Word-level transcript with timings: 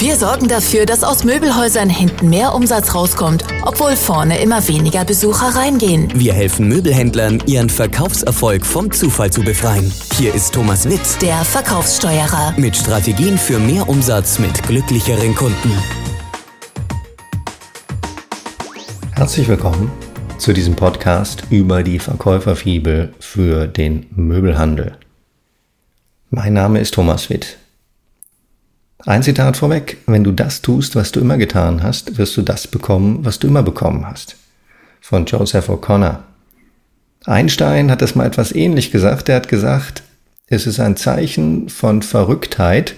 Wir 0.00 0.16
sorgen 0.16 0.48
dafür, 0.48 0.86
dass 0.86 1.04
aus 1.04 1.24
Möbelhäusern 1.24 1.90
hinten 1.90 2.30
mehr 2.30 2.54
Umsatz 2.54 2.94
rauskommt, 2.94 3.44
obwohl 3.66 3.94
vorne 3.96 4.40
immer 4.40 4.66
weniger 4.66 5.04
Besucher 5.04 5.54
reingehen. 5.54 6.10
Wir 6.14 6.32
helfen 6.32 6.68
Möbelhändlern, 6.68 7.42
ihren 7.44 7.68
Verkaufserfolg 7.68 8.64
vom 8.64 8.90
Zufall 8.90 9.30
zu 9.30 9.42
befreien. 9.42 9.92
Hier 10.16 10.34
ist 10.34 10.54
Thomas 10.54 10.88
Witt, 10.88 11.02
Der 11.20 11.36
Verkaufssteuerer. 11.44 12.54
mit 12.56 12.76
Strategien 12.76 13.36
für 13.36 13.58
mehr 13.58 13.90
Umsatz 13.90 14.38
mit 14.38 14.62
glücklicheren 14.62 15.34
Kunden. 15.34 15.70
Herzlich 19.12 19.48
willkommen 19.48 19.92
zu 20.38 20.54
diesem 20.54 20.76
Podcast 20.76 21.42
über 21.50 21.82
die 21.82 21.98
Verkäuferfibel 21.98 23.12
für 23.20 23.66
den 23.66 24.06
Möbelhandel. 24.16 24.96
Mein 26.30 26.54
Name 26.54 26.80
ist 26.80 26.94
Thomas 26.94 27.28
Witt. 27.28 27.58
Ein 29.06 29.22
Zitat 29.22 29.56
vorweg, 29.56 29.96
wenn 30.06 30.24
du 30.24 30.32
das 30.32 30.60
tust, 30.60 30.94
was 30.94 31.10
du 31.10 31.20
immer 31.20 31.38
getan 31.38 31.82
hast, 31.82 32.18
wirst 32.18 32.36
du 32.36 32.42
das 32.42 32.66
bekommen, 32.66 33.24
was 33.24 33.38
du 33.38 33.46
immer 33.46 33.62
bekommen 33.62 34.06
hast. 34.06 34.36
Von 35.00 35.24
Joseph 35.24 35.70
O'Connor. 35.70 36.18
Einstein 37.24 37.90
hat 37.90 38.02
das 38.02 38.14
mal 38.14 38.26
etwas 38.26 38.52
ähnlich 38.52 38.90
gesagt. 38.90 39.28
Er 39.28 39.36
hat 39.36 39.48
gesagt, 39.48 40.02
es 40.48 40.66
ist 40.66 40.80
ein 40.80 40.96
Zeichen 40.96 41.68
von 41.68 42.02
Verrücktheit, 42.02 42.94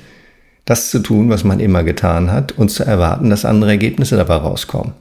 das 0.64 0.90
zu 0.90 0.98
tun, 0.98 1.28
was 1.28 1.44
man 1.44 1.60
immer 1.60 1.84
getan 1.84 2.32
hat 2.32 2.52
und 2.52 2.70
zu 2.70 2.84
erwarten, 2.84 3.30
dass 3.30 3.44
andere 3.44 3.70
Ergebnisse 3.70 4.16
dabei 4.16 4.36
rauskommen. 4.36 4.94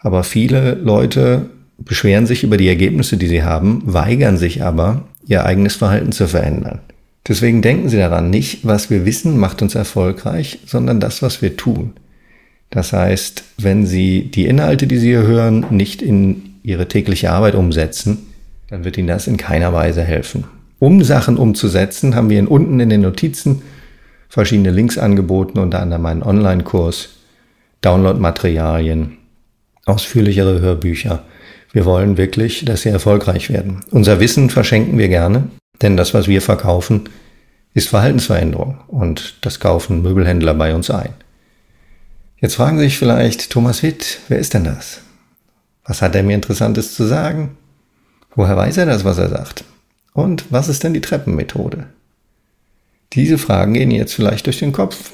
Aber 0.00 0.22
viele 0.22 0.74
Leute 0.74 1.50
beschweren 1.78 2.26
sich 2.26 2.42
über 2.42 2.56
die 2.56 2.68
Ergebnisse, 2.68 3.16
die 3.16 3.26
sie 3.26 3.42
haben, 3.42 3.82
weigern 3.84 4.38
sich 4.38 4.62
aber, 4.62 5.04
ihr 5.26 5.44
eigenes 5.44 5.76
Verhalten 5.76 6.12
zu 6.12 6.26
verändern. 6.26 6.80
Deswegen 7.28 7.60
denken 7.60 7.88
Sie 7.88 7.96
daran, 7.96 8.30
nicht, 8.30 8.66
was 8.66 8.88
wir 8.88 9.04
wissen, 9.04 9.36
macht 9.36 9.60
uns 9.60 9.74
erfolgreich, 9.74 10.60
sondern 10.64 11.00
das, 11.00 11.22
was 11.22 11.42
wir 11.42 11.56
tun. 11.56 11.94
Das 12.70 12.92
heißt, 12.92 13.44
wenn 13.58 13.86
Sie 13.86 14.30
die 14.30 14.46
Inhalte, 14.46 14.86
die 14.86 14.98
Sie 14.98 15.08
hier 15.08 15.26
hören, 15.26 15.66
nicht 15.70 16.02
in 16.02 16.54
Ihre 16.62 16.88
tägliche 16.88 17.30
Arbeit 17.30 17.54
umsetzen, 17.54 18.26
dann 18.68 18.84
wird 18.84 18.98
Ihnen 18.98 19.08
das 19.08 19.26
in 19.26 19.36
keiner 19.36 19.72
Weise 19.72 20.02
helfen. 20.02 20.44
Um 20.78 21.02
Sachen 21.02 21.36
umzusetzen, 21.36 22.14
haben 22.14 22.28
wir 22.28 22.38
Ihnen 22.38 22.48
unten 22.48 22.78
in 22.80 22.90
den 22.90 23.00
Notizen 23.00 23.62
verschiedene 24.28 24.70
Links 24.70 24.98
angeboten, 24.98 25.58
unter 25.58 25.80
anderem 25.80 26.06
einen 26.06 26.22
Online-Kurs, 26.22 27.10
Download-Materialien, 27.80 29.16
ausführlichere 29.84 30.60
Hörbücher. 30.60 31.24
Wir 31.72 31.84
wollen 31.84 32.16
wirklich, 32.16 32.64
dass 32.64 32.82
Sie 32.82 32.88
erfolgreich 32.88 33.50
werden. 33.50 33.80
Unser 33.90 34.20
Wissen 34.20 34.50
verschenken 34.50 34.98
wir 34.98 35.08
gerne, 35.08 35.44
denn 35.82 35.96
das, 35.96 36.14
was 36.14 36.28
wir 36.28 36.42
verkaufen, 36.42 37.08
ist 37.74 37.88
Verhaltensveränderung 37.88 38.80
und 38.88 39.36
das 39.42 39.60
kaufen 39.60 40.02
Möbelhändler 40.02 40.54
bei 40.54 40.74
uns 40.74 40.90
ein. 40.90 41.12
Jetzt 42.38 42.56
fragen 42.56 42.78
Sie 42.78 42.84
sich 42.84 42.98
vielleicht, 42.98 43.50
Thomas 43.50 43.82
Witt, 43.82 44.20
wer 44.28 44.38
ist 44.38 44.54
denn 44.54 44.64
das? 44.64 45.00
Was 45.84 46.02
hat 46.02 46.14
er 46.14 46.22
mir 46.22 46.34
Interessantes 46.34 46.94
zu 46.94 47.04
sagen? 47.04 47.56
Woher 48.34 48.56
weiß 48.56 48.76
er 48.78 48.86
das, 48.86 49.04
was 49.04 49.18
er 49.18 49.28
sagt? 49.28 49.64
Und 50.12 50.46
was 50.50 50.68
ist 50.68 50.84
denn 50.84 50.94
die 50.94 51.00
Treppenmethode? 51.00 51.86
Diese 53.12 53.38
Fragen 53.38 53.74
gehen 53.74 53.90
jetzt 53.90 54.14
vielleicht 54.14 54.46
durch 54.46 54.58
den 54.58 54.72
Kopf. 54.72 55.12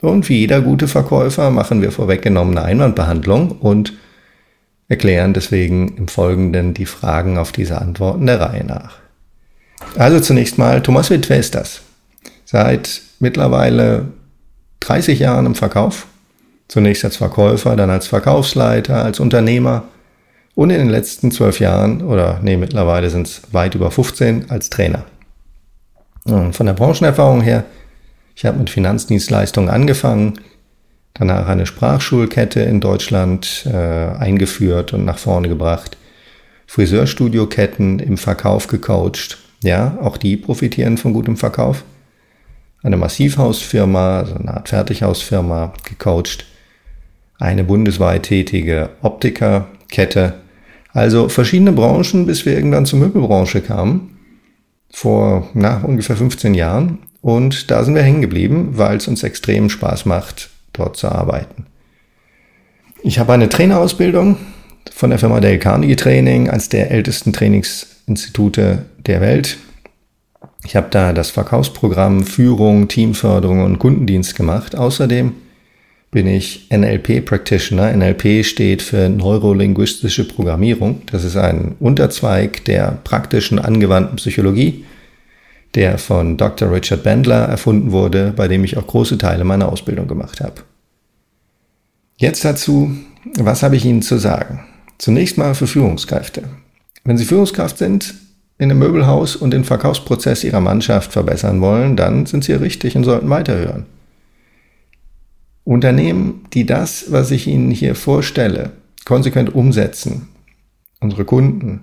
Und 0.00 0.28
wie 0.28 0.38
jeder 0.38 0.60
gute 0.60 0.88
Verkäufer 0.88 1.50
machen 1.50 1.82
wir 1.82 1.92
vorweggenommene 1.92 2.62
Einwandbehandlung 2.62 3.52
und 3.52 3.94
erklären 4.88 5.34
deswegen 5.34 5.96
im 5.96 6.08
Folgenden 6.08 6.74
die 6.74 6.86
Fragen 6.86 7.36
auf 7.36 7.52
diese 7.52 7.80
Antworten 7.80 8.26
der 8.26 8.40
Reihe 8.40 8.64
nach. 8.64 8.98
Also 9.98 10.20
zunächst 10.20 10.58
mal, 10.58 10.80
Thomas 10.80 11.10
Witt, 11.10 11.28
wer 11.28 11.40
ist 11.40 11.56
das? 11.56 11.80
Seit 12.44 13.02
mittlerweile 13.18 14.06
30 14.78 15.18
Jahren 15.18 15.44
im 15.44 15.56
Verkauf. 15.56 16.06
Zunächst 16.68 17.04
als 17.04 17.16
Verkäufer, 17.16 17.74
dann 17.74 17.90
als 17.90 18.06
Verkaufsleiter, 18.06 19.02
als 19.04 19.18
Unternehmer 19.18 19.84
und 20.54 20.70
in 20.70 20.78
den 20.78 20.88
letzten 20.88 21.32
zwölf 21.32 21.58
Jahren, 21.58 22.02
oder 22.02 22.38
nee, 22.42 22.56
mittlerweile 22.56 23.10
sind 23.10 23.26
es 23.26 23.42
weit 23.50 23.74
über 23.74 23.90
15, 23.90 24.50
als 24.50 24.70
Trainer. 24.70 25.04
Und 26.24 26.54
von 26.54 26.66
der 26.66 26.74
Branchenerfahrung 26.74 27.40
her, 27.40 27.64
ich 28.36 28.44
habe 28.44 28.58
mit 28.58 28.70
Finanzdienstleistungen 28.70 29.68
angefangen, 29.68 30.40
danach 31.14 31.48
eine 31.48 31.66
Sprachschulkette 31.66 32.60
in 32.60 32.80
Deutschland 32.80 33.66
äh, 33.66 33.76
eingeführt 33.76 34.92
und 34.92 35.04
nach 35.04 35.18
vorne 35.18 35.48
gebracht, 35.48 35.96
Friseurstudioketten 36.68 37.98
im 37.98 38.16
Verkauf 38.16 38.68
gecoacht, 38.68 39.38
ja, 39.62 39.98
auch 40.00 40.16
die 40.16 40.36
profitieren 40.36 40.98
von 40.98 41.12
gutem 41.12 41.36
Verkauf. 41.36 41.84
Eine 42.82 42.96
Massivhausfirma, 42.96 44.20
also 44.20 44.34
eine 44.34 44.54
Art 44.54 44.68
Fertighausfirma 44.68 45.72
gecoacht. 45.84 46.46
Eine 47.38 47.64
bundesweit 47.64 48.24
tätige 48.24 48.90
Optikerkette. 49.02 50.34
Also 50.92 51.28
verschiedene 51.28 51.72
Branchen, 51.72 52.26
bis 52.26 52.46
wir 52.46 52.54
irgendwann 52.54 52.86
zur 52.86 52.98
Möbelbranche 52.98 53.60
kamen. 53.60 54.16
Vor 54.90 55.48
na, 55.54 55.78
ungefähr 55.78 56.16
15 56.16 56.54
Jahren. 56.54 56.98
Und 57.20 57.70
da 57.70 57.84
sind 57.84 57.94
wir 57.94 58.02
hängen 58.02 58.22
geblieben, 58.22 58.70
weil 58.72 58.96
es 58.96 59.08
uns 59.08 59.22
extrem 59.22 59.70
Spaß 59.70 60.06
macht, 60.06 60.50
dort 60.72 60.96
zu 60.96 61.08
arbeiten. 61.08 61.66
Ich 63.02 63.18
habe 63.18 63.32
eine 63.32 63.48
Trainerausbildung 63.48 64.36
von 64.92 65.10
der 65.10 65.18
Firma 65.18 65.40
Dale 65.40 65.58
Carnegie 65.58 65.96
Training, 65.96 66.48
als 66.48 66.68
der 66.68 66.90
ältesten 66.90 67.32
Trainingsinstitute 68.08 68.86
der 69.06 69.20
Welt. 69.20 69.58
Ich 70.64 70.76
habe 70.76 70.88
da 70.90 71.12
das 71.12 71.30
Verkaufsprogramm 71.30 72.24
Führung, 72.24 72.88
Teamförderung 72.88 73.64
und 73.64 73.78
Kundendienst 73.78 74.34
gemacht. 74.34 74.76
Außerdem 74.76 75.32
bin 76.10 76.26
ich 76.26 76.68
NLP 76.70 77.24
Practitioner. 77.24 77.92
NLP 77.94 78.44
steht 78.44 78.82
für 78.82 79.08
Neurolinguistische 79.08 80.26
Programmierung. 80.26 81.02
Das 81.06 81.24
ist 81.24 81.36
ein 81.36 81.76
Unterzweig 81.80 82.64
der 82.64 82.98
praktischen 83.04 83.58
angewandten 83.58 84.16
Psychologie, 84.16 84.84
der 85.74 85.98
von 85.98 86.36
Dr. 86.36 86.72
Richard 86.72 87.02
Bandler 87.04 87.44
erfunden 87.44 87.92
wurde, 87.92 88.32
bei 88.34 88.48
dem 88.48 88.64
ich 88.64 88.76
auch 88.78 88.86
große 88.86 89.18
Teile 89.18 89.44
meiner 89.44 89.70
Ausbildung 89.70 90.08
gemacht 90.08 90.40
habe. 90.40 90.62
Jetzt 92.16 92.44
dazu, 92.44 92.90
was 93.36 93.62
habe 93.62 93.76
ich 93.76 93.84
Ihnen 93.84 94.02
zu 94.02 94.18
sagen? 94.18 94.64
Zunächst 94.96 95.38
mal 95.38 95.54
für 95.54 95.68
Führungskräfte. 95.68 96.44
Wenn 97.08 97.16
Sie 97.16 97.24
Führungskraft 97.24 97.78
sind, 97.78 98.16
in 98.58 98.70
einem 98.70 98.80
Möbelhaus 98.80 99.34
und 99.34 99.52
den 99.52 99.64
Verkaufsprozess 99.64 100.44
Ihrer 100.44 100.60
Mannschaft 100.60 101.10
verbessern 101.10 101.62
wollen, 101.62 101.96
dann 101.96 102.26
sind 102.26 102.44
Sie 102.44 102.52
richtig 102.52 102.98
und 102.98 103.04
sollten 103.04 103.30
weiterhören. 103.30 103.86
Unternehmen, 105.64 106.44
die 106.52 106.66
das, 106.66 107.10
was 107.10 107.30
ich 107.30 107.46
Ihnen 107.46 107.70
hier 107.70 107.94
vorstelle, 107.94 108.72
konsequent 109.06 109.54
umsetzen, 109.54 110.28
unsere 111.00 111.24
Kunden, 111.24 111.80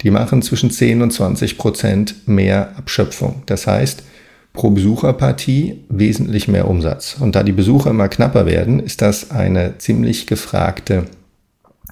die 0.00 0.10
machen 0.10 0.40
zwischen 0.40 0.70
10 0.70 1.02
und 1.02 1.12
20 1.12 1.58
Prozent 1.58 2.26
mehr 2.26 2.74
Abschöpfung. 2.78 3.42
Das 3.44 3.66
heißt, 3.66 4.02
pro 4.54 4.70
Besucherpartie 4.70 5.84
wesentlich 5.90 6.48
mehr 6.48 6.68
Umsatz. 6.68 7.18
Und 7.20 7.34
da 7.34 7.42
die 7.42 7.52
Besucher 7.52 7.90
immer 7.90 8.08
knapper 8.08 8.46
werden, 8.46 8.80
ist 8.80 9.02
das 9.02 9.30
eine 9.30 9.76
ziemlich 9.76 10.26
gefragte 10.26 11.04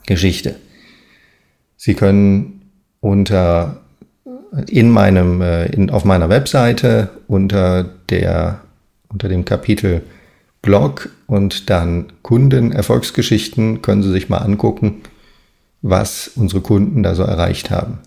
Geschichte. 0.06 0.54
Sie 1.76 1.94
können 1.94 2.62
unter 3.00 3.78
in 4.68 4.90
meinem 4.90 5.42
in, 5.42 5.90
auf 5.90 6.04
meiner 6.04 6.28
Webseite 6.28 7.10
unter 7.28 7.84
der 8.08 8.60
unter 9.08 9.28
dem 9.28 9.44
Kapitel 9.44 10.02
Blog 10.62 11.10
und 11.26 11.70
dann 11.70 12.06
Kunden 12.22 12.72
Erfolgsgeschichten 12.72 13.82
können 13.82 14.02
Sie 14.02 14.10
sich 14.10 14.28
mal 14.28 14.38
angucken, 14.38 15.02
was 15.82 16.30
unsere 16.34 16.60
Kunden 16.60 17.02
da 17.02 17.14
so 17.14 17.22
erreicht 17.22 17.70
haben. 17.70 17.98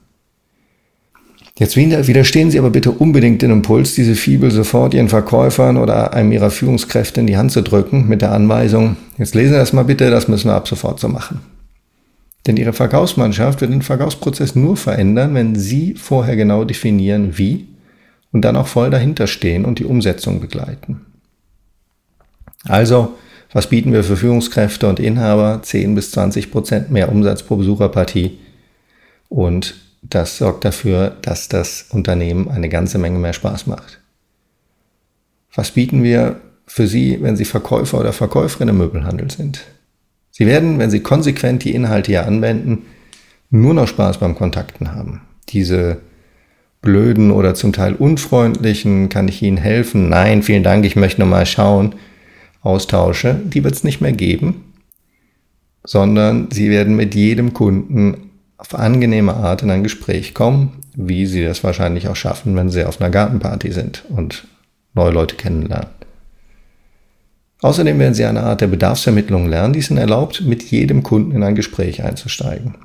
Jetzt 1.58 1.76
widerstehen 1.76 2.52
Sie 2.52 2.60
aber 2.60 2.70
bitte 2.70 2.92
unbedingt 2.92 3.42
den 3.42 3.52
Impuls, 3.52 3.94
diese 3.94 4.16
Fibel 4.16 4.50
sofort 4.50 4.94
Ihren 4.94 5.10
Verkäufern 5.10 5.78
oder 5.78 6.14
einem 6.14 6.32
Ihrer 6.32 6.52
Führungskräfte 6.52 7.20
in 7.20 7.28
die 7.28 7.38
Hand 7.38 7.52
zu 7.52 7.62
drücken 7.62 8.08
mit 8.08 8.22
der 8.22 8.32
Anweisung, 8.32 8.96
jetzt 9.18 9.36
lesen 9.36 9.54
Sie 9.54 9.60
das 9.60 9.74
mal 9.74 9.84
bitte, 9.84 10.10
das 10.10 10.28
müssen 10.28 10.50
wir 10.50 10.56
ab 10.56 10.68
sofort 10.68 11.00
so 11.00 11.10
machen. 11.10 11.42
Denn 12.48 12.58
Ihre 12.58 12.74
Verkaufsmannschaft 12.74 13.62
wird 13.62 13.72
den 13.72 13.82
Verkaufsprozess 13.82 14.56
nur 14.56 14.78
verändern, 14.78 15.36
wenn 15.36 15.56
Sie 15.56 15.96
vorher 15.96 16.36
genau 16.36 16.64
definieren, 16.64 17.38
wie 17.38 17.68
und 18.32 18.44
dann 18.44 18.56
auch 18.56 18.68
voll 18.68 18.90
dahinter 18.90 19.28
stehen 19.28 19.66
und 19.66 19.80
die 19.80 19.86
Umsetzung 19.86 20.40
begleiten. 20.40 21.06
Also, 22.66 23.16
was 23.52 23.68
bieten 23.68 23.94
wir 23.94 24.04
für 24.04 24.18
Führungskräfte 24.18 24.88
und 24.88 25.00
Inhaber? 25.00 25.62
10 25.64 25.96
bis 25.96 26.12
20 26.12 26.52
Prozent 26.52 26.92
mehr 26.92 27.10
Umsatz 27.10 27.44
pro 27.44 27.56
Besucherpartie. 27.56 28.38
Und 29.28 29.76
das 30.02 30.38
sorgt 30.38 30.66
dafür, 30.66 31.18
dass 31.22 31.50
das 31.50 31.88
Unternehmen 31.90 32.50
eine 32.50 32.70
ganze 32.70 33.00
Menge 33.00 33.20
mehr 33.20 33.34
Spaß 33.34 33.68
macht. 33.68 34.00
Was 35.54 35.72
bieten 35.72 36.04
wir 36.04 36.40
für 36.68 36.88
Sie, 36.88 37.22
wenn 37.22 37.36
Sie 37.36 37.46
Verkäufer 37.46 38.00
oder 38.00 38.14
Verkäuferin 38.14 38.70
im 38.70 38.78
Möbelhandel 38.78 39.32
sind? 39.32 39.66
Sie 40.32 40.46
werden, 40.46 40.80
wenn 40.80 40.90
Sie 40.90 41.02
konsequent 41.02 41.64
die 41.64 41.74
Inhalte 41.74 42.12
hier 42.12 42.26
anwenden, 42.26 42.86
nur 43.50 43.74
noch 43.74 43.88
Spaß 43.88 44.20
beim 44.20 44.36
Kontakten 44.36 44.94
haben. 44.94 45.22
Diese 45.50 45.98
blöden 46.82 47.32
oder 47.32 47.56
zum 47.56 47.74
Teil 47.74 47.94
unfreundlichen, 47.96 49.10
kann 49.10 49.28
ich 49.28 49.42
Ihnen 49.42 49.58
helfen? 49.58 50.10
Nein, 50.10 50.44
vielen 50.44 50.64
Dank, 50.64 50.86
ich 50.86 50.96
möchte 50.96 51.22
nur 51.22 51.30
mal 51.30 51.46
schauen. 51.46 51.96
austausche, 52.62 53.36
die 53.36 53.64
wird 53.64 53.74
es 53.74 53.84
nicht 53.86 54.02
mehr 54.02 54.12
geben, 54.12 54.74
sondern 55.84 56.52
Sie 56.52 56.70
werden 56.70 56.96
mit 56.96 57.16
jedem 57.16 57.54
Kunden 57.54 58.32
auf 58.58 58.76
angenehme 58.76 59.34
Art 59.34 59.64
in 59.64 59.72
ein 59.72 59.84
Gespräch 59.84 60.34
kommen, 60.34 60.84
wie 60.96 61.26
Sie 61.26 61.44
das 61.44 61.64
wahrscheinlich 61.64 62.10
auch 62.10 62.18
schaffen, 62.18 62.56
wenn 62.58 62.70
Sie 62.70 62.84
auf 62.84 63.00
einer 63.00 63.10
Gartenparty 63.10 63.72
sind 63.72 64.04
und 64.10 64.46
neue 64.94 65.12
Leute 65.12 65.36
kennenlernen. 65.36 65.99
Außerdem 67.62 68.00
werden 68.00 68.14
Sie 68.14 68.26
eine 68.26 68.44
Art 68.44 68.62
der 68.62 68.68
Bedarfsvermittlung 68.68 69.48
lernen, 69.48 69.74
die 69.74 69.80
es 69.80 69.90
Ihnen 69.90 70.00
erlaubt, 70.00 70.42
mit 70.42 70.64
jedem 70.64 71.04
Kunden 71.04 71.34
in 71.34 71.44
ein 71.44 71.56
Gespräch 71.56 72.04
einzusteigen. 72.04 72.76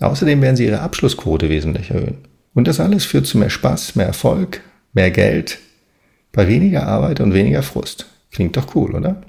Außerdem 0.00 0.42
werden 0.42 0.56
Sie 0.56 0.66
Ihre 0.66 0.80
Abschlussquote 0.80 1.48
wesentlich 1.48 1.90
erhöhen. 1.90 2.18
Und 2.54 2.68
das 2.68 2.80
alles 2.80 3.04
führt 3.04 3.26
zu 3.26 3.38
mehr 3.38 3.50
Spaß, 3.50 3.96
mehr 3.96 4.06
Erfolg, 4.06 4.60
mehr 4.92 5.10
Geld, 5.10 5.58
bei 6.32 6.48
weniger 6.48 6.86
Arbeit 6.86 7.20
und 7.20 7.32
weniger 7.32 7.62
Frust. 7.62 8.06
Klingt 8.30 8.56
doch 8.56 8.74
cool, 8.74 8.94
oder? 8.94 9.22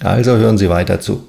Also 0.00 0.36
hören 0.36 0.58
Sie 0.58 0.68
weiter 0.68 1.00
zu. 1.00 1.26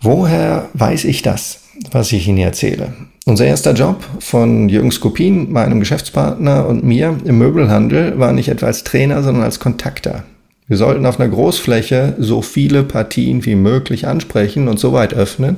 Woher 0.00 0.70
weiß 0.72 1.04
ich 1.04 1.20
das, 1.20 1.64
was 1.92 2.12
ich 2.12 2.26
Ihnen 2.26 2.38
erzähle? 2.38 2.94
Unser 3.26 3.44
erster 3.44 3.74
Job 3.74 4.02
von 4.18 4.70
Jürgen 4.70 4.90
Skopin, 4.90 5.52
meinem 5.52 5.80
Geschäftspartner 5.80 6.66
und 6.66 6.84
mir 6.84 7.18
im 7.24 7.36
Möbelhandel 7.36 8.18
war 8.18 8.32
nicht 8.32 8.48
etwa 8.48 8.66
als 8.66 8.84
Trainer, 8.84 9.22
sondern 9.22 9.44
als 9.44 9.60
Kontakter. 9.60 10.24
Wir 10.70 10.76
sollten 10.76 11.04
auf 11.04 11.18
einer 11.18 11.28
Großfläche 11.28 12.14
so 12.20 12.42
viele 12.42 12.84
Partien 12.84 13.44
wie 13.44 13.56
möglich 13.56 14.06
ansprechen 14.06 14.68
und 14.68 14.78
so 14.78 14.92
weit 14.92 15.12
öffnen, 15.12 15.56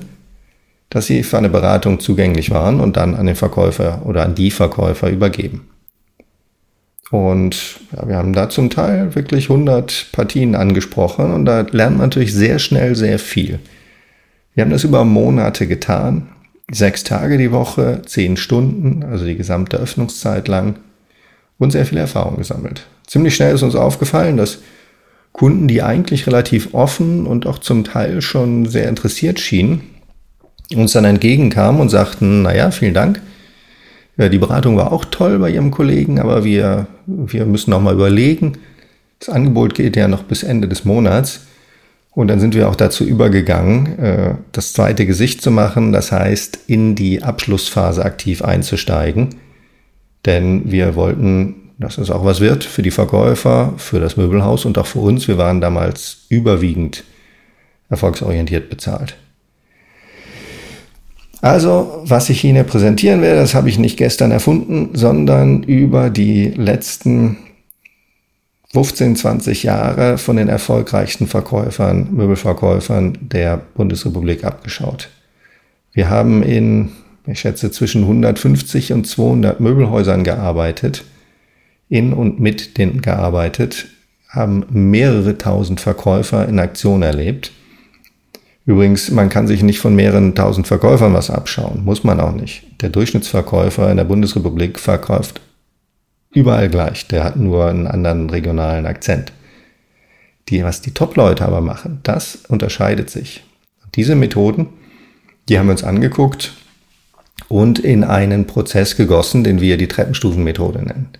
dass 0.88 1.04
sie 1.04 1.22
für 1.22 1.36
eine 1.36 1.50
Beratung 1.50 2.00
zugänglich 2.00 2.50
waren 2.50 2.80
und 2.80 2.96
dann 2.96 3.14
an 3.14 3.26
den 3.26 3.36
Verkäufer 3.36 4.06
oder 4.06 4.24
an 4.24 4.34
die 4.34 4.50
Verkäufer 4.50 5.10
übergeben. 5.10 5.68
Und 7.10 7.80
ja, 7.94 8.08
wir 8.08 8.16
haben 8.16 8.32
da 8.32 8.48
zum 8.48 8.70
Teil 8.70 9.14
wirklich 9.14 9.50
100 9.50 10.12
Partien 10.12 10.54
angesprochen 10.54 11.30
und 11.30 11.44
da 11.44 11.60
lernt 11.60 11.98
man 11.98 12.06
natürlich 12.06 12.32
sehr 12.32 12.58
schnell 12.58 12.96
sehr 12.96 13.18
viel. 13.18 13.58
Wir 14.54 14.64
haben 14.64 14.70
das 14.70 14.82
über 14.82 15.04
Monate 15.04 15.66
getan, 15.66 16.28
sechs 16.70 17.04
Tage 17.04 17.36
die 17.36 17.52
Woche, 17.52 18.00
zehn 18.06 18.38
Stunden, 18.38 19.02
also 19.02 19.26
die 19.26 19.36
gesamte 19.36 19.76
Öffnungszeit 19.76 20.48
lang 20.48 20.76
und 21.58 21.70
sehr 21.70 21.84
viel 21.84 21.98
Erfahrung 21.98 22.38
gesammelt. 22.38 22.86
Ziemlich 23.06 23.34
schnell 23.34 23.54
ist 23.54 23.62
uns 23.62 23.74
aufgefallen, 23.74 24.38
dass 24.38 24.60
Kunden, 25.32 25.66
die 25.66 25.82
eigentlich 25.82 26.26
relativ 26.26 26.74
offen 26.74 27.26
und 27.26 27.46
auch 27.46 27.58
zum 27.58 27.84
Teil 27.84 28.20
schon 28.20 28.66
sehr 28.66 28.88
interessiert 28.88 29.40
schienen, 29.40 29.82
uns 30.74 30.92
dann 30.92 31.04
entgegenkamen 31.04 31.80
und 31.80 31.88
sagten, 31.88 32.42
naja, 32.42 32.70
vielen 32.70 32.94
Dank. 32.94 33.20
Ja, 34.18 34.28
die 34.28 34.38
Beratung 34.38 34.76
war 34.76 34.92
auch 34.92 35.06
toll 35.06 35.38
bei 35.38 35.50
Ihrem 35.50 35.70
Kollegen, 35.70 36.20
aber 36.20 36.44
wir, 36.44 36.86
wir 37.06 37.46
müssen 37.46 37.70
noch 37.70 37.80
mal 37.80 37.94
überlegen. 37.94 38.58
Das 39.18 39.30
Angebot 39.30 39.74
geht 39.74 39.96
ja 39.96 40.06
noch 40.06 40.24
bis 40.24 40.42
Ende 40.42 40.68
des 40.68 40.84
Monats. 40.84 41.46
Und 42.10 42.28
dann 42.28 42.40
sind 42.40 42.54
wir 42.54 42.68
auch 42.68 42.76
dazu 42.76 43.04
übergegangen, 43.06 43.98
äh, 43.98 44.34
das 44.52 44.74
zweite 44.74 45.06
Gesicht 45.06 45.40
zu 45.40 45.50
machen, 45.50 45.92
das 45.92 46.12
heißt, 46.12 46.58
in 46.66 46.94
die 46.94 47.22
Abschlussphase 47.22 48.04
aktiv 48.04 48.42
einzusteigen. 48.42 49.36
Denn 50.26 50.70
wir 50.70 50.94
wollten 50.94 51.61
dass 51.82 51.98
es 51.98 52.10
auch 52.10 52.24
was 52.24 52.40
wird 52.40 52.64
für 52.64 52.82
die 52.82 52.90
Verkäufer, 52.90 53.74
für 53.76 54.00
das 54.00 54.16
Möbelhaus 54.16 54.64
und 54.64 54.78
auch 54.78 54.86
für 54.86 55.00
uns. 55.00 55.28
Wir 55.28 55.36
waren 55.36 55.60
damals 55.60 56.26
überwiegend 56.28 57.04
erfolgsorientiert 57.90 58.70
bezahlt. 58.70 59.16
Also, 61.40 62.02
was 62.04 62.30
ich 62.30 62.44
Ihnen 62.44 62.64
präsentieren 62.64 63.20
werde, 63.20 63.40
das 63.40 63.54
habe 63.54 63.68
ich 63.68 63.78
nicht 63.78 63.96
gestern 63.96 64.30
erfunden, 64.30 64.90
sondern 64.94 65.64
über 65.64 66.08
die 66.08 66.48
letzten 66.50 67.36
15, 68.72 69.16
20 69.16 69.64
Jahre 69.64 70.18
von 70.18 70.36
den 70.36 70.48
erfolgreichsten 70.48 71.26
Verkäufern, 71.26 72.08
Möbelverkäufern 72.12 73.18
der 73.20 73.60
Bundesrepublik 73.74 74.44
abgeschaut. 74.44 75.10
Wir 75.92 76.08
haben 76.08 76.42
in, 76.42 76.92
ich 77.26 77.40
schätze, 77.40 77.70
zwischen 77.72 78.02
150 78.02 78.92
und 78.92 79.06
200 79.06 79.60
Möbelhäusern 79.60 80.24
gearbeitet 80.24 81.04
in 81.92 82.14
und 82.14 82.40
mit 82.40 82.78
denen 82.78 83.02
gearbeitet, 83.02 83.86
haben 84.26 84.64
mehrere 84.70 85.36
tausend 85.36 85.78
Verkäufer 85.78 86.48
in 86.48 86.58
Aktion 86.58 87.02
erlebt. 87.02 87.52
Übrigens, 88.64 89.10
man 89.10 89.28
kann 89.28 89.46
sich 89.46 89.62
nicht 89.62 89.78
von 89.78 89.94
mehreren 89.94 90.34
tausend 90.34 90.66
Verkäufern 90.66 91.12
was 91.12 91.28
abschauen, 91.28 91.84
muss 91.84 92.02
man 92.02 92.18
auch 92.18 92.32
nicht. 92.32 92.64
Der 92.80 92.88
Durchschnittsverkäufer 92.88 93.90
in 93.90 93.98
der 93.98 94.04
Bundesrepublik 94.04 94.78
verkauft 94.78 95.42
überall 96.32 96.70
gleich, 96.70 97.08
der 97.08 97.24
hat 97.24 97.36
nur 97.36 97.66
einen 97.66 97.86
anderen 97.86 98.30
regionalen 98.30 98.86
Akzent. 98.86 99.32
Die, 100.48 100.64
was 100.64 100.80
die 100.80 100.94
Top-Leute 100.94 101.44
aber 101.44 101.60
machen, 101.60 102.00
das 102.04 102.38
unterscheidet 102.48 103.10
sich. 103.10 103.44
Diese 103.96 104.14
Methoden, 104.14 104.68
die 105.50 105.58
haben 105.58 105.66
wir 105.66 105.72
uns 105.72 105.84
angeguckt 105.84 106.54
und 107.48 107.80
in 107.80 108.02
einen 108.02 108.46
Prozess 108.46 108.96
gegossen, 108.96 109.44
den 109.44 109.60
wir 109.60 109.76
die 109.76 109.88
Treppenstufenmethode 109.88 110.78
nennen. 110.78 111.10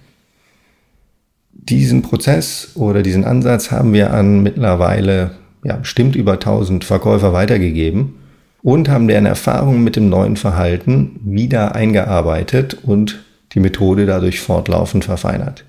Diesen 1.69 2.03
Prozess 2.03 2.73
oder 2.75 3.03
diesen 3.03 3.25
Ansatz 3.25 3.71
haben 3.71 3.93
wir 3.93 4.13
an 4.13 4.43
mittlerweile 4.43 5.33
ja, 5.65 5.77
bestimmt 5.77 6.17
über 6.17 6.33
1000 6.33 6.85
Verkäufer 6.85 7.33
weitergegeben 7.33 8.17
und 8.63 8.89
haben 8.89 9.07
deren 9.07 9.27
Erfahrungen 9.27 9.85
mit 9.85 9.95
dem 9.95 10.09
neuen 10.09 10.37
Verhalten 10.37 11.21
wieder 11.25 11.75
eingearbeitet 11.75 12.79
und 12.83 13.23
die 13.53 13.61
Methode 13.61 14.07
dadurch 14.07 14.41
fortlaufend 14.41 15.05
verfeinert. 15.05 15.65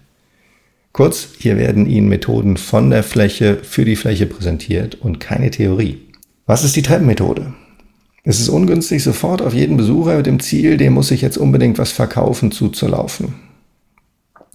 Kurz, 0.93 1.29
hier 1.37 1.57
werden 1.57 1.87
Ihnen 1.87 2.07
Methoden 2.07 2.57
von 2.57 2.89
der 2.89 3.03
Fläche 3.03 3.57
für 3.63 3.85
die 3.85 3.95
Fläche 3.95 4.25
präsentiert 4.25 4.95
und 4.95 5.19
keine 5.19 5.51
Theorie. 5.51 5.99
Was 6.45 6.63
ist 6.63 6.75
die 6.75 6.81
Treppenmethode? 6.81 7.53
Es 8.23 8.39
ist 8.39 8.49
ungünstig, 8.49 9.03
sofort 9.03 9.41
auf 9.41 9.53
jeden 9.53 9.75
Besucher 9.75 10.17
mit 10.17 10.25
dem 10.25 10.39
Ziel, 10.39 10.77
dem 10.77 10.93
muss 10.93 11.11
ich 11.11 11.21
jetzt 11.21 11.37
unbedingt 11.37 11.77
was 11.77 11.91
verkaufen, 11.91 12.51
zuzulaufen. 12.51 13.35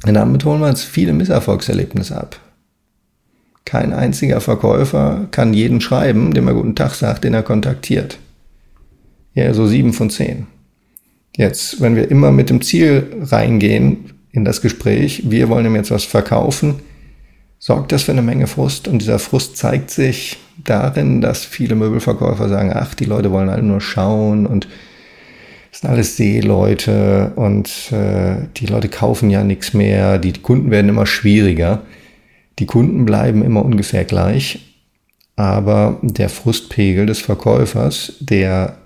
Und 0.08 0.14
damit 0.14 0.42
holen 0.46 0.62
wir 0.62 0.68
uns 0.68 0.82
viele 0.82 1.12
Misserfolgserlebnisse 1.12 2.16
ab. 2.16 2.40
Kein 3.66 3.92
einziger 3.92 4.40
Verkäufer 4.40 5.28
kann 5.32 5.52
jeden 5.52 5.82
schreiben, 5.82 6.32
dem 6.32 6.48
er 6.48 6.54
guten 6.54 6.74
Tag 6.74 6.94
sagt, 6.94 7.24
den 7.24 7.34
er 7.34 7.42
kontaktiert. 7.42 8.18
Ja, 9.34 9.52
so 9.52 9.66
sieben 9.66 9.92
von 9.92 10.08
zehn. 10.08 10.46
Jetzt, 11.36 11.82
wenn 11.82 11.94
wir 11.94 12.10
immer 12.10 12.32
mit 12.32 12.48
dem 12.48 12.62
Ziel 12.62 13.18
reingehen 13.20 14.14
in 14.32 14.46
das 14.46 14.62
Gespräch, 14.62 15.24
wir 15.30 15.50
wollen 15.50 15.66
ihm 15.66 15.76
jetzt 15.76 15.90
was 15.90 16.04
verkaufen, 16.04 16.76
sorgt 17.58 17.92
das 17.92 18.04
für 18.04 18.12
eine 18.12 18.22
Menge 18.22 18.46
Frust. 18.46 18.88
Und 18.88 19.02
dieser 19.02 19.18
Frust 19.18 19.58
zeigt 19.58 19.90
sich 19.90 20.38
darin, 20.64 21.20
dass 21.20 21.44
viele 21.44 21.74
Möbelverkäufer 21.74 22.48
sagen, 22.48 22.72
ach, 22.74 22.94
die 22.94 23.04
Leute 23.04 23.30
wollen 23.30 23.50
alle 23.50 23.62
nur 23.62 23.82
schauen 23.82 24.46
und 24.46 24.68
sind 25.80 25.90
alles 25.90 26.16
Seeleute 26.16 27.32
und 27.36 27.92
äh, 27.92 28.48
die 28.56 28.66
Leute 28.66 28.88
kaufen 28.88 29.30
ja 29.30 29.44
nichts 29.44 29.74
mehr, 29.74 30.18
die 30.18 30.32
Kunden 30.32 30.72
werden 30.72 30.88
immer 30.88 31.06
schwieriger. 31.06 31.82
Die 32.58 32.66
Kunden 32.66 33.04
bleiben 33.04 33.44
immer 33.44 33.64
ungefähr 33.64 34.04
gleich, 34.04 34.74
aber 35.36 35.98
der 36.02 36.30
Frustpegel 36.30 37.06
des 37.06 37.20
Verkäufers, 37.20 38.14
der 38.18 38.78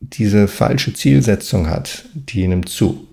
diese 0.00 0.46
falsche 0.46 0.92
Zielsetzung 0.92 1.70
hat, 1.70 2.04
die 2.12 2.46
nimmt 2.46 2.68
zu. 2.68 3.08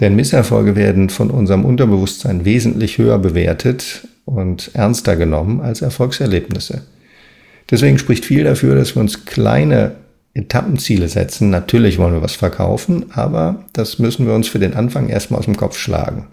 Denn 0.00 0.14
Misserfolge 0.14 0.76
werden 0.76 1.08
von 1.08 1.30
unserem 1.30 1.64
Unterbewusstsein 1.64 2.44
wesentlich 2.44 2.98
höher 2.98 3.18
bewertet 3.18 4.06
und 4.26 4.72
ernster 4.74 5.16
genommen 5.16 5.62
als 5.62 5.80
Erfolgserlebnisse. 5.80 6.82
Deswegen 7.70 7.98
spricht 7.98 8.26
viel 8.26 8.44
dafür, 8.44 8.74
dass 8.74 8.94
wir 8.94 9.00
uns 9.00 9.24
kleine 9.24 9.96
Etappenziele 10.38 11.08
setzen. 11.08 11.50
Natürlich 11.50 11.98
wollen 11.98 12.14
wir 12.14 12.22
was 12.22 12.34
verkaufen, 12.34 13.06
aber 13.12 13.64
das 13.72 13.98
müssen 13.98 14.26
wir 14.26 14.34
uns 14.34 14.48
für 14.48 14.58
den 14.58 14.74
Anfang 14.74 15.08
erstmal 15.08 15.40
aus 15.40 15.46
dem 15.46 15.56
Kopf 15.56 15.76
schlagen. 15.76 16.26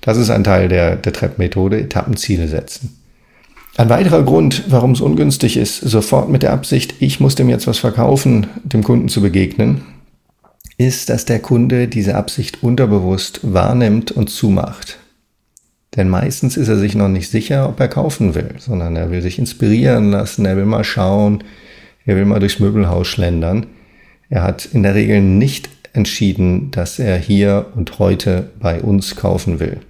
Das 0.00 0.18
ist 0.18 0.30
ein 0.30 0.44
Teil 0.44 0.68
der, 0.68 0.96
der 0.96 1.12
Trap-Methode, 1.12 1.80
Etappenziele 1.80 2.48
setzen. 2.48 2.98
Ein 3.76 3.88
weiterer 3.88 4.22
Grund, 4.22 4.64
warum 4.68 4.92
es 4.92 5.00
ungünstig 5.00 5.56
ist, 5.56 5.78
sofort 5.78 6.28
mit 6.28 6.42
der 6.42 6.52
Absicht, 6.52 6.96
ich 7.00 7.20
muss 7.20 7.34
dem 7.34 7.48
jetzt 7.48 7.66
was 7.66 7.78
verkaufen, 7.78 8.46
dem 8.62 8.84
Kunden 8.84 9.08
zu 9.08 9.20
begegnen, 9.20 9.82
ist, 10.76 11.08
dass 11.08 11.24
der 11.24 11.38
Kunde 11.38 11.88
diese 11.88 12.16
Absicht 12.16 12.62
unterbewusst 12.62 13.40
wahrnimmt 13.42 14.12
und 14.12 14.28
zumacht. 14.28 14.98
Denn 15.96 16.08
meistens 16.08 16.56
ist 16.56 16.68
er 16.68 16.76
sich 16.76 16.94
noch 16.94 17.08
nicht 17.08 17.30
sicher, 17.30 17.68
ob 17.68 17.78
er 17.78 17.88
kaufen 17.88 18.34
will, 18.34 18.54
sondern 18.58 18.96
er 18.96 19.10
will 19.10 19.22
sich 19.22 19.38
inspirieren 19.38 20.10
lassen, 20.10 20.44
er 20.44 20.56
will 20.56 20.66
mal 20.66 20.84
schauen, 20.84 21.44
er 22.06 22.16
will 22.16 22.24
mal 22.24 22.40
durchs 22.40 22.60
Möbelhaus 22.60 23.08
schlendern. 23.08 23.66
Er 24.28 24.42
hat 24.42 24.66
in 24.66 24.82
der 24.82 24.94
Regel 24.94 25.20
nicht 25.20 25.68
entschieden, 25.92 26.70
dass 26.70 26.98
er 26.98 27.16
hier 27.16 27.66
und 27.74 27.98
heute 27.98 28.50
bei 28.58 28.80
uns 28.80 29.16
kaufen 29.16 29.60
will. 29.60 29.80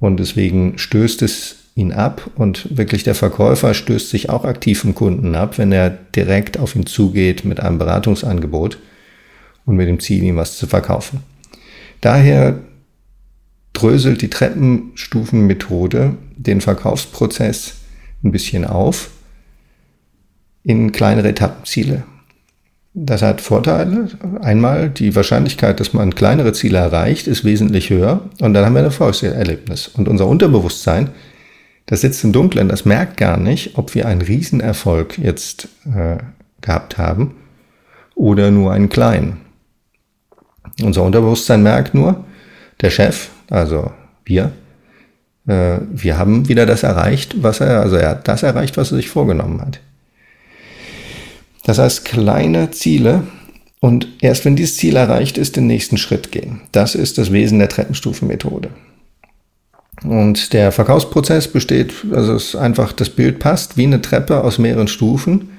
Und 0.00 0.18
deswegen 0.18 0.78
stößt 0.78 1.22
es 1.22 1.56
ihn 1.74 1.92
ab 1.92 2.30
und 2.34 2.76
wirklich 2.76 3.04
der 3.04 3.14
Verkäufer 3.14 3.74
stößt 3.74 4.10
sich 4.10 4.28
auch 4.28 4.44
aktiv 4.44 4.80
vom 4.80 4.94
Kunden 4.94 5.34
ab, 5.34 5.56
wenn 5.58 5.72
er 5.72 5.90
direkt 5.90 6.58
auf 6.58 6.74
ihn 6.74 6.86
zugeht 6.86 7.44
mit 7.44 7.60
einem 7.60 7.78
Beratungsangebot 7.78 8.78
und 9.66 9.76
mit 9.76 9.88
dem 9.88 10.00
Ziel, 10.00 10.22
ihm 10.24 10.36
was 10.36 10.56
zu 10.56 10.66
verkaufen. 10.66 11.22
Daher 12.00 12.58
dröselt 13.72 14.20
die 14.22 14.30
Treppenstufenmethode 14.30 16.14
den 16.36 16.60
Verkaufsprozess 16.60 17.74
ein 18.24 18.32
bisschen 18.32 18.64
auf 18.64 19.10
in 20.62 20.92
kleinere 20.92 21.28
Etappenziele. 21.28 22.04
Das 22.92 23.22
hat 23.22 23.40
Vorteile. 23.40 24.08
Einmal 24.40 24.90
die 24.90 25.14
Wahrscheinlichkeit, 25.14 25.78
dass 25.78 25.92
man 25.92 26.14
kleinere 26.14 26.52
Ziele 26.52 26.78
erreicht, 26.78 27.28
ist 27.28 27.44
wesentlich 27.44 27.90
höher. 27.90 28.28
Und 28.40 28.52
dann 28.52 28.64
haben 28.64 28.74
wir 28.74 28.80
ein 28.80 28.86
Erfolgserlebnis. 28.86 29.88
Und 29.88 30.08
unser 30.08 30.26
Unterbewusstsein, 30.26 31.10
das 31.86 32.00
sitzt 32.00 32.24
im 32.24 32.32
Dunkeln, 32.32 32.68
das 32.68 32.84
merkt 32.84 33.16
gar 33.16 33.36
nicht, 33.36 33.78
ob 33.78 33.94
wir 33.94 34.06
einen 34.06 34.22
Riesenerfolg 34.22 35.18
jetzt 35.18 35.68
äh, 35.86 36.18
gehabt 36.60 36.98
haben 36.98 37.36
oder 38.16 38.50
nur 38.50 38.72
einen 38.72 38.88
kleinen. 38.88 39.40
Unser 40.82 41.04
Unterbewusstsein 41.04 41.62
merkt 41.62 41.94
nur, 41.94 42.24
der 42.80 42.90
Chef, 42.90 43.28
also 43.50 43.92
wir, 44.24 44.52
äh, 45.46 45.78
wir 45.90 46.18
haben 46.18 46.48
wieder 46.48 46.66
das 46.66 46.82
erreicht, 46.82 47.42
was 47.42 47.60
er, 47.60 47.80
also 47.80 47.96
er 47.96 48.10
hat 48.10 48.28
das 48.28 48.42
erreicht, 48.42 48.76
was 48.76 48.90
er 48.92 48.96
sich 48.96 49.08
vorgenommen 49.08 49.60
hat. 49.60 49.80
Das 51.64 51.78
heißt, 51.78 52.04
kleine 52.04 52.70
Ziele 52.70 53.24
und 53.80 54.08
erst 54.20 54.44
wenn 54.44 54.56
dieses 54.56 54.76
Ziel 54.76 54.96
erreicht 54.96 55.38
ist, 55.38 55.56
den 55.56 55.66
nächsten 55.66 55.96
Schritt 55.96 56.32
gehen. 56.32 56.60
Das 56.72 56.94
ist 56.94 57.18
das 57.18 57.32
Wesen 57.32 57.58
der 57.58 57.68
Treppenstufenmethode. 57.68 58.70
Und 60.04 60.52
der 60.52 60.72
Verkaufsprozess 60.72 61.48
besteht, 61.48 61.92
also 62.12 62.34
es 62.34 62.48
ist 62.48 62.56
einfach, 62.56 62.92
das 62.92 63.10
Bild 63.10 63.38
passt 63.38 63.76
wie 63.76 63.84
eine 63.84 64.00
Treppe 64.00 64.42
aus 64.44 64.58
mehreren 64.58 64.88
Stufen. 64.88 65.50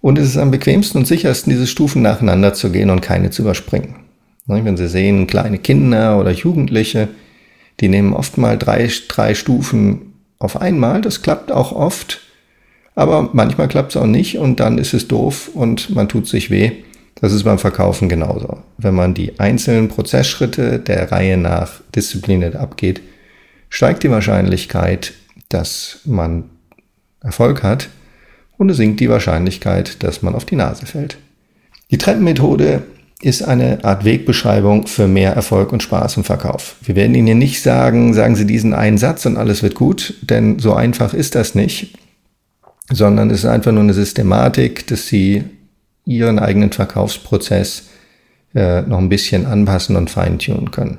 Und 0.00 0.18
es 0.18 0.28
ist 0.28 0.38
am 0.38 0.50
bequemsten 0.50 0.98
und 0.98 1.06
sichersten, 1.06 1.52
diese 1.52 1.66
Stufen 1.66 2.02
nacheinander 2.02 2.54
zu 2.54 2.70
gehen 2.70 2.90
und 2.90 3.02
keine 3.02 3.30
zu 3.30 3.42
überspringen. 3.42 3.96
Wenn 4.46 4.76
Sie 4.76 4.88
sehen, 4.88 5.26
kleine 5.26 5.58
Kinder 5.58 6.18
oder 6.18 6.32
Jugendliche, 6.32 7.08
die 7.78 7.88
nehmen 7.88 8.12
oft 8.12 8.38
mal 8.38 8.58
drei, 8.58 8.90
drei 9.08 9.34
Stufen 9.34 10.14
auf 10.38 10.60
einmal. 10.60 11.00
Das 11.02 11.22
klappt 11.22 11.52
auch 11.52 11.72
oft. 11.72 12.20
Aber 13.00 13.30
manchmal 13.32 13.66
klappt 13.66 13.92
es 13.92 13.96
auch 13.96 14.04
nicht 14.04 14.36
und 14.36 14.60
dann 14.60 14.76
ist 14.76 14.92
es 14.92 15.08
doof 15.08 15.48
und 15.54 15.88
man 15.88 16.10
tut 16.10 16.26
sich 16.26 16.50
weh. 16.50 16.72
Das 17.18 17.32
ist 17.32 17.44
beim 17.44 17.58
Verkaufen 17.58 18.10
genauso. 18.10 18.58
Wenn 18.76 18.94
man 18.94 19.14
die 19.14 19.40
einzelnen 19.40 19.88
Prozessschritte 19.88 20.78
der 20.78 21.10
Reihe 21.10 21.38
nach 21.38 21.80
diszipliniert 21.96 22.56
abgeht, 22.56 23.00
steigt 23.70 24.02
die 24.02 24.10
Wahrscheinlichkeit, 24.10 25.14
dass 25.48 26.00
man 26.04 26.50
Erfolg 27.22 27.62
hat 27.62 27.88
und 28.58 28.68
es 28.68 28.76
sinkt 28.76 29.00
die 29.00 29.08
Wahrscheinlichkeit, 29.08 30.02
dass 30.02 30.20
man 30.20 30.34
auf 30.34 30.44
die 30.44 30.56
Nase 30.56 30.84
fällt. 30.84 31.16
Die 31.90 31.96
Treppenmethode 31.96 32.82
ist 33.22 33.42
eine 33.42 33.82
Art 33.82 34.04
Wegbeschreibung 34.04 34.86
für 34.86 35.08
mehr 35.08 35.32
Erfolg 35.32 35.72
und 35.72 35.82
Spaß 35.82 36.18
im 36.18 36.24
Verkauf. 36.24 36.76
Wir 36.82 36.96
werden 36.96 37.14
Ihnen 37.14 37.28
hier 37.28 37.34
nicht 37.34 37.62
sagen, 37.62 38.12
sagen 38.12 38.36
Sie 38.36 38.46
diesen 38.46 38.74
einen 38.74 38.98
Satz 38.98 39.24
und 39.24 39.38
alles 39.38 39.62
wird 39.62 39.74
gut, 39.74 40.16
denn 40.20 40.58
so 40.58 40.74
einfach 40.74 41.14
ist 41.14 41.34
das 41.34 41.54
nicht 41.54 41.96
sondern 42.92 43.30
es 43.30 43.40
ist 43.40 43.46
einfach 43.46 43.72
nur 43.72 43.82
eine 43.82 43.94
Systematik, 43.94 44.86
dass 44.86 45.06
sie 45.06 45.44
ihren 46.04 46.38
eigenen 46.38 46.72
Verkaufsprozess 46.72 47.88
äh, 48.54 48.82
noch 48.82 48.98
ein 48.98 49.08
bisschen 49.08 49.46
anpassen 49.46 49.96
und 49.96 50.10
feintunen 50.10 50.70
können. 50.70 50.98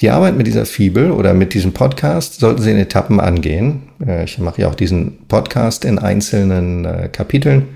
Die 0.00 0.10
Arbeit 0.10 0.36
mit 0.36 0.46
dieser 0.46 0.66
Fibel 0.66 1.10
oder 1.10 1.32
mit 1.32 1.54
diesem 1.54 1.72
Podcast 1.72 2.40
sollten 2.40 2.60
Sie 2.60 2.70
in 2.70 2.76
Etappen 2.76 3.20
angehen. 3.20 3.84
Äh, 4.04 4.24
ich 4.24 4.38
mache 4.38 4.62
ja 4.62 4.68
auch 4.68 4.74
diesen 4.74 5.26
Podcast 5.28 5.84
in 5.84 5.98
einzelnen 5.98 6.84
äh, 6.84 7.08
Kapiteln. 7.10 7.68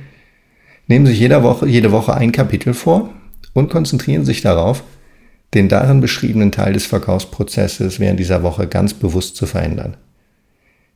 Nehmen 0.87 1.07
Sie 1.07 1.13
sich 1.13 1.21
jede 1.21 1.43
Woche, 1.43 1.67
jede 1.67 1.93
Woche 1.93 2.15
ein 2.15 2.33
Kapitel 2.33 2.75
vor 2.75 3.11
und 3.55 3.71
konzentrieren 3.71 4.25
sich 4.25 4.43
darauf, 4.43 4.83
den 5.55 5.69
darin 5.69 6.01
beschriebenen 6.01 6.53
Teil 6.53 6.73
des 6.73 6.87
Verkaufsprozesses 6.87 8.01
während 8.01 8.21
dieser 8.21 8.43
Woche 8.43 8.67
ganz 8.67 8.95
bewusst 8.95 9.37
zu 9.37 9.47
verändern. 9.47 9.97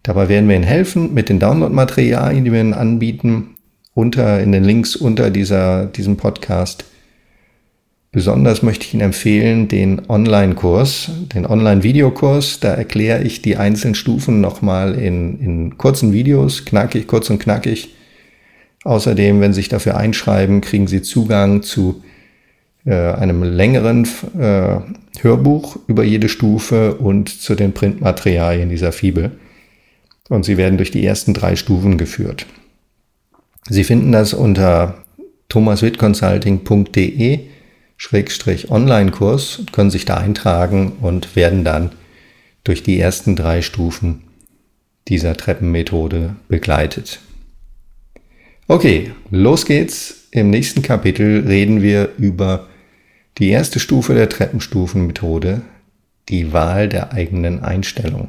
Dabei 0.05 0.29
werden 0.29 0.49
wir 0.49 0.55
Ihnen 0.55 0.65
helfen 0.65 1.15
mit 1.15 1.31
den 1.31 1.41
Download-Materialien, 1.41 2.45
die 2.45 2.53
wir 2.53 2.61
Ihnen 2.61 2.75
anbieten, 2.75 3.57
unter, 3.95 4.39
in 4.41 4.53
den 4.53 4.63
Links 4.63 4.97
unter 4.97 5.31
dieser, 5.31 5.87
diesem 5.87 6.19
Podcast. 6.19 6.85
Besonders 8.13 8.63
möchte 8.63 8.85
ich 8.85 8.93
Ihnen 8.93 9.01
empfehlen 9.01 9.67
den 9.67 10.03
Online-Kurs, 10.11 11.11
den 11.35 11.47
Online-Videokurs. 11.47 12.61
Da 12.61 12.75
erkläre 12.75 13.23
ich 13.23 13.41
die 13.41 13.57
einzelnen 13.57 13.95
Stufen 13.95 14.43
nochmal 14.43 14.95
in, 14.95 15.41
in 15.41 15.79
kurzen 15.79 16.13
Videos, 16.13 16.67
knackig, 16.67 17.07
kurz 17.07 17.31
und 17.31 17.39
knackig. 17.39 17.95
Außerdem, 18.85 19.41
wenn 19.41 19.55
Sie 19.55 19.61
sich 19.61 19.71
dafür 19.71 19.97
einschreiben, 19.97 20.61
kriegen 20.61 20.87
Sie 20.87 21.01
Zugang 21.01 21.63
zu 21.63 22.03
äh, 22.85 22.93
einem 22.95 23.43
längeren 23.43 24.07
äh, 24.39 24.81
Hörbuch 25.23 25.79
über 25.87 26.05
jede 26.05 26.29
Stufe 26.29 26.97
und 26.97 27.31
zu 27.31 27.55
den 27.55 27.73
Printmaterialien 27.73 28.69
dieser 28.69 28.93
Fibel 28.93 29.33
und 30.29 30.45
Sie 30.45 30.57
werden 30.57 30.77
durch 30.77 30.91
die 30.91 31.05
ersten 31.05 31.35
drei 31.35 31.57
Stufen 31.57 31.99
geführt. 31.99 32.47
Sie 33.69 33.85
finden 33.85 34.13
das 34.13 34.35
unter 34.35 35.05
thomaswittconsulting.de 35.49 37.41
Schrägstrich 37.97 38.71
Online-Kurs, 38.71 39.63
können 39.73 39.91
sich 39.91 40.05
da 40.05 40.17
eintragen 40.17 40.93
und 41.01 41.37
werden 41.37 41.65
dann 41.65 41.93
durch 42.65 42.83
die 42.83 42.99
ersten 42.99 43.37
drei 43.37 43.63
Stufen 43.63 44.25
dieser 45.09 45.37
Treppenmethode 45.37 46.37
begleitet. 46.49 47.21
Okay, 48.67 49.13
los 49.31 49.67
geht's. 49.67 50.29
Im 50.31 50.51
nächsten 50.51 50.83
Kapitel 50.83 51.45
reden 51.47 51.83
wir 51.83 52.11
über 52.19 52.67
die 53.39 53.51
erste 53.51 53.79
Stufe 53.79 54.15
der 54.15 54.29
Treppenstufenmethode, 54.29 55.63
die 56.29 56.53
Wahl 56.53 56.89
der 56.89 57.13
eigenen 57.13 57.63
Einstellung. 57.63 58.29